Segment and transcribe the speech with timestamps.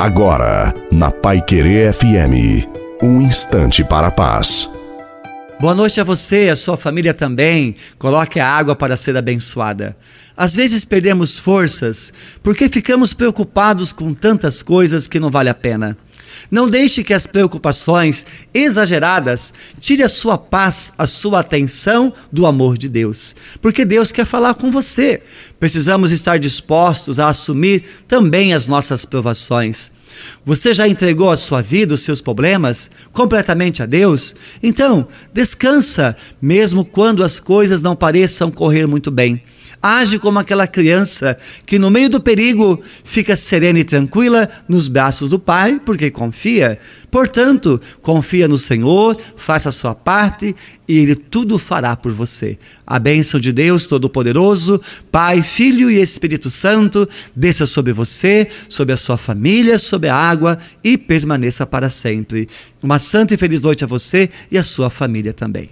[0.00, 2.66] Agora, na Pai Querer FM,
[3.02, 4.66] um instante para a paz.
[5.60, 7.76] Boa noite a você e a sua família também.
[7.98, 9.94] Coloque a água para ser abençoada.
[10.34, 15.98] Às vezes perdemos forças porque ficamos preocupados com tantas coisas que não vale a pena.
[16.50, 22.76] Não deixe que as preocupações exageradas tire a sua paz, a sua atenção do amor
[22.76, 23.34] de Deus.
[23.60, 25.22] Porque Deus quer falar com você.
[25.58, 29.92] Precisamos estar dispostos a assumir também as nossas provações.
[30.44, 34.34] Você já entregou a sua vida, os seus problemas, completamente a Deus?
[34.62, 39.42] Então, descansa, mesmo quando as coisas não pareçam correr muito bem.
[39.82, 45.30] Age como aquela criança que, no meio do perigo, fica serena e tranquila nos braços
[45.30, 46.78] do Pai, porque confia.
[47.10, 50.54] Portanto, confia no Senhor, faça a sua parte
[50.86, 52.58] e Ele tudo fará por você.
[52.86, 54.80] A bênção de Deus Todo-Poderoso,
[55.10, 60.58] Pai, Filho e Espírito Santo, desça sobre você, sobre a sua família, sobre a água
[60.82, 62.48] e permaneça para sempre.
[62.82, 65.68] Uma santa e feliz noite a você e a sua família também.